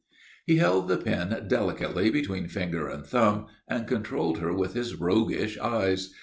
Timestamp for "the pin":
0.87-1.43